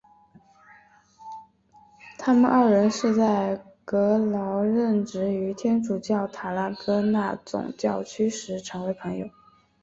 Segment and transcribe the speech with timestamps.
[2.17, 9.29] 他们二人是在格劳任职于天主教塔拉戈纳总教区时成为朋友。